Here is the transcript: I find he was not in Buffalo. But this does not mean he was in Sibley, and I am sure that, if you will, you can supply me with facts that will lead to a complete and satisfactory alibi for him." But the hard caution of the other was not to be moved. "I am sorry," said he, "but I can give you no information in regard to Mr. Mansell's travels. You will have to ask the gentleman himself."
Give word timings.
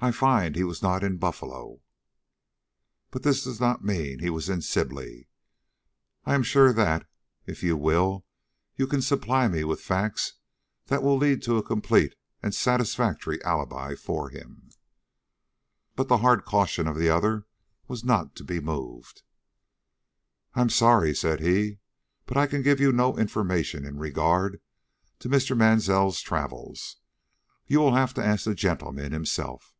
I 0.00 0.10
find 0.10 0.56
he 0.56 0.64
was 0.64 0.82
not 0.82 1.04
in 1.04 1.18
Buffalo. 1.18 1.78
But 3.12 3.22
this 3.22 3.44
does 3.44 3.60
not 3.60 3.84
mean 3.84 4.18
he 4.18 4.28
was 4.28 4.48
in 4.48 4.60
Sibley, 4.60 5.28
and 6.24 6.32
I 6.32 6.34
am 6.34 6.42
sure 6.42 6.72
that, 6.72 7.06
if 7.46 7.62
you 7.62 7.76
will, 7.76 8.26
you 8.74 8.88
can 8.88 9.00
supply 9.00 9.46
me 9.46 9.62
with 9.62 9.80
facts 9.80 10.32
that 10.86 11.00
will 11.00 11.16
lead 11.16 11.42
to 11.44 11.58
a 11.58 11.62
complete 11.62 12.16
and 12.42 12.52
satisfactory 12.52 13.40
alibi 13.44 13.94
for 13.94 14.30
him." 14.30 14.70
But 15.94 16.08
the 16.08 16.18
hard 16.18 16.44
caution 16.44 16.88
of 16.88 16.96
the 16.96 17.08
other 17.08 17.46
was 17.86 18.02
not 18.04 18.34
to 18.34 18.44
be 18.44 18.58
moved. 18.60 19.22
"I 20.54 20.60
am 20.60 20.70
sorry," 20.70 21.14
said 21.14 21.38
he, 21.40 21.78
"but 22.26 22.36
I 22.36 22.48
can 22.48 22.62
give 22.62 22.80
you 22.80 22.90
no 22.90 23.16
information 23.16 23.84
in 23.84 23.96
regard 23.98 24.60
to 25.20 25.28
Mr. 25.28 25.56
Mansell's 25.56 26.20
travels. 26.20 26.96
You 27.68 27.78
will 27.78 27.94
have 27.94 28.12
to 28.14 28.24
ask 28.26 28.44
the 28.44 28.56
gentleman 28.56 29.12
himself." 29.12 29.70